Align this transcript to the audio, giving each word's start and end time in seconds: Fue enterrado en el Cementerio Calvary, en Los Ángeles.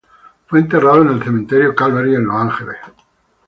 Fue 0.47 0.57
enterrado 0.59 1.03
en 1.03 1.09
el 1.09 1.21
Cementerio 1.23 1.75
Calvary, 1.75 2.15
en 2.15 2.23
Los 2.23 2.35
Ángeles. 2.35 2.77